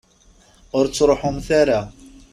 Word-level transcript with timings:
Ur 0.77 0.85
ttruḥumt 0.87 1.47
ara. 1.61 1.79